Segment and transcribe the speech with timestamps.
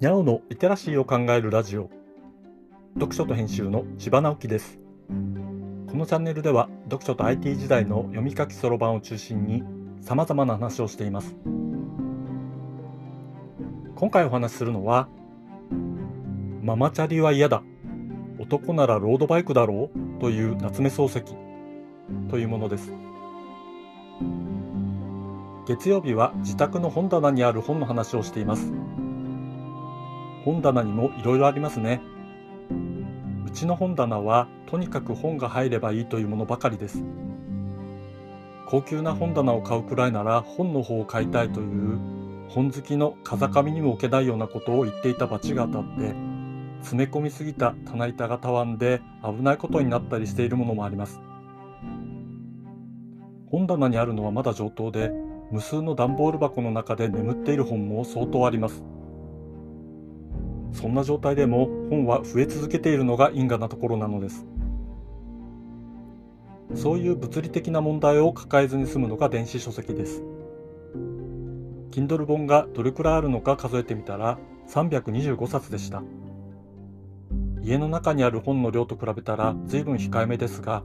[0.00, 1.90] にゃおのリテラシーを考えるラジオ。
[2.94, 4.78] 読書と編集の千葉直樹です。
[5.08, 5.14] こ
[5.94, 9.62] のチャンネルでは読書と IT 時代の読み書きそろばんを中心に
[10.00, 11.36] 様々な話をしています。
[13.94, 15.06] 今回お話しするのは
[16.62, 17.62] ママチャリは嫌だ。
[18.38, 20.18] 男ならロードバイクだろう。
[20.18, 21.36] という夏目漱石。
[22.30, 22.90] というものです。
[25.68, 28.72] 月曜日は自宅の本棚にある本の話をしています。
[30.44, 32.00] 本棚にもいろいろありますね。
[33.46, 37.04] うちの本棚はとにかく本が入ればいいというものばかりです。
[38.66, 41.98] 高級な本棚を買うくらいなら本の方を買いたいという
[42.48, 46.14] 本好きの風上にも置けないようなことを言っていた罰が当たって
[46.82, 51.20] 詰め込みすぎた棚板がたわんで危ないことになったりしているものもあります。
[53.50, 55.10] 本棚にあるのはまだ上等で
[55.50, 58.84] 無数の段ボール箱の中で眠っている本も相当あります。
[60.72, 64.46] そんな状態でも本は増え続けているのが因果なところなのです。
[66.74, 70.22] そういう物理的な問題を抱えずに済むのが電子書籍です。
[71.90, 76.02] Kindle 本がどれくらいあるのか数えてみたら325冊でした。
[77.62, 80.82] 家の中にある本の量と比べたら随分控えめですが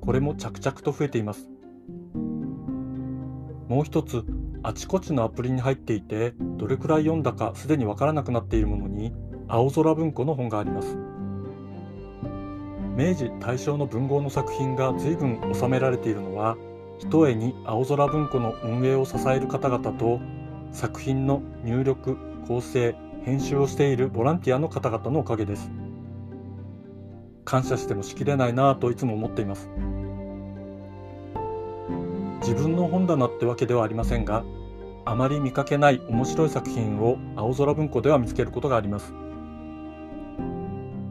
[0.00, 1.50] これも着々と増えています。
[3.68, 4.24] もう一つ
[4.68, 9.14] あちこちのアプリに入っていてどれくらい読んだかすでにわからなくなっているものに
[9.48, 10.94] 青空文庫の本があります。
[12.94, 16.58] 明治大正の文豪の作品が随分収められているのは
[16.98, 20.20] ひとえに青空文庫の運営を支える方々と
[20.72, 22.94] 作品の入力構成
[23.24, 25.70] 編集をしているボランティアの方々のおかげです。
[27.46, 29.70] 感謝してもしきれないなぁといつも思っています。
[32.48, 34.42] 自分の本棚ってわけではありませんが
[35.04, 39.12] あまり見かけない面白い作品を青空文庫では見つけることがあります。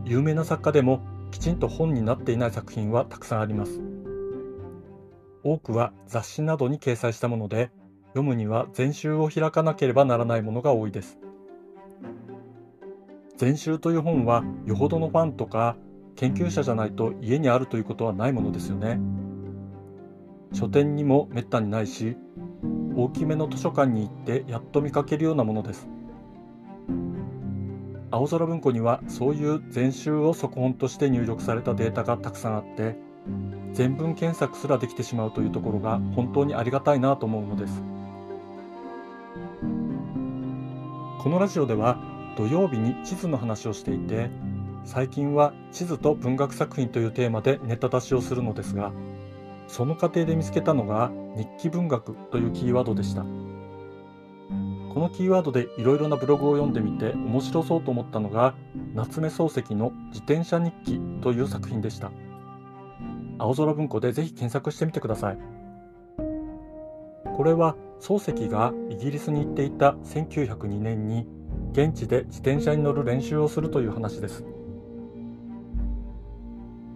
[0.03, 0.99] 有名な作家でも
[1.29, 3.79] きちんと本になっていない作品はたくさんあります。
[5.43, 7.69] 多くは雑誌などに掲載したもので
[8.07, 11.19] 読むには全集を開かなければならないものが多いです。
[13.37, 15.77] 全集という本はよほどのファンとか
[16.15, 18.99] 研究者じゃないと家にあるということはないものですよね。
[20.53, 22.17] 書店にもめったにないし
[22.95, 25.87] 大きめの図書館に行ってやっと見かけるようなものです。
[28.09, 32.97] 青空文庫にはそういう全集を速本として入力されたデータがたくさんあって
[33.73, 37.83] 全文検索すらできてしまうというところが本当にありがたいなと思うのです。
[41.19, 41.99] このラジオでは
[42.37, 44.29] 土曜日に地図の話をしていて
[44.85, 48.93] 最近は地図と文学作品というテーマでネタ出しをするのですが
[49.67, 53.23] その過程で見つけたのが日記文学というキーワードでした。
[54.97, 58.55] このキーワードでいろいろなブログを読んでみて面白そうと思ったのが
[58.95, 62.11] 夏目漱石の自転車日記という作品でした。
[63.37, 65.37] 青空文庫でぜひ検索してみてください。
[67.35, 71.27] これは漱石がイギリスに行っていた1902年に
[71.73, 74.43] 現地で自転車に乗る練習をするという話です。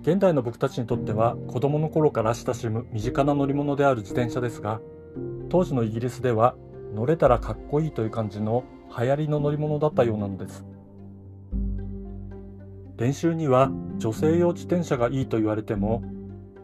[0.01, 4.81] 現代の僕たちにとっては子供の頃から親しむ身近な乗り物である自転車ですが
[5.49, 6.55] 当時のイギリスでは
[6.95, 8.63] 乗れたらかっこいいという感じの
[8.97, 10.65] 流行りの乗り物だったようなのです。
[13.01, 16.03] 練習には女性用自転車がいいと言われても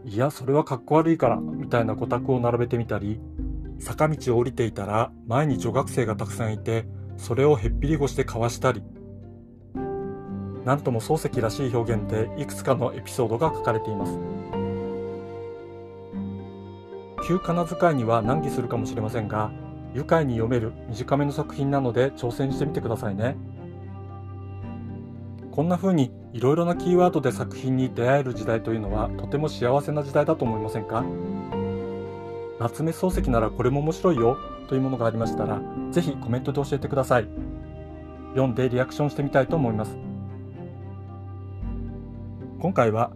[0.04, 3.20] いやそれはかっこ悪いからみたいなご託を並べてみたり
[3.80, 8.84] 坂道を降りていたら前に女学生がたくさんいてそれをへっぴり腰してかわしたり
[10.68, 14.18] なんとも漱石らしい表現でいくつかのエピソードが書かれています。
[17.26, 19.50] 旧仮名遣いには難儀するかもしれませんが
[19.94, 23.34] 愉快に読める短めの作品なので挑戦してみてくださいね。
[25.52, 31.02] こんな風にいろいろなキーワードで作品に出会える時代というのはとても幸せな時代だと思いませんか？
[32.60, 34.36] 夏目漱石ならこれも面白いよ
[34.68, 37.28] というものがありましたら是非コメントで教えてください。
[38.32, 39.96] 読んでリアクションしてみたいと思います。
[42.60, 43.12] 今回は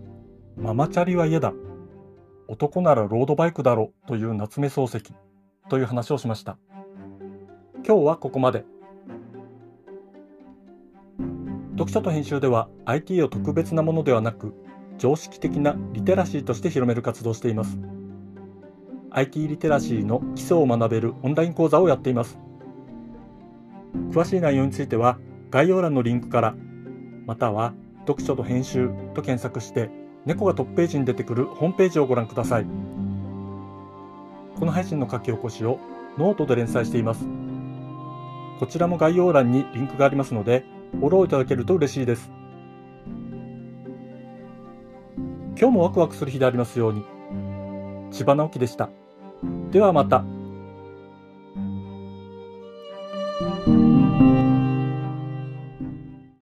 [0.56, 1.52] ママチャリは嫌だ。
[2.46, 5.12] 男ならロードバイクだろという夏目漱石。
[5.68, 6.58] という話をしました。
[7.84, 8.64] 今日はここまで。
[11.72, 14.54] 読書と編集では IT を特別なものではなく
[14.96, 17.80] 常識的なリテラシーとして広める活動をしています。
[19.10, 22.38] IT リテラシーの基礎を学べるオンライン講座をやっています。
[24.12, 25.18] 詳しい内容については
[25.50, 26.54] 概要欄のリンクから
[27.26, 27.74] または
[28.06, 29.90] 読書と編集と検索して
[30.24, 32.66] 猫がトップページに出てくるホームページをご覧ください
[34.58, 35.78] この配信の書き起こしを
[36.18, 37.26] ノートで連載しています
[38.62, 42.30] こちらも概要欄にリンクがありますので、フォローいただけると嬉しいです。
[45.58, 47.02] 今日もワクワクする日でありますように。
[48.12, 48.88] 千葉直樹でした。
[49.72, 50.24] ではまた。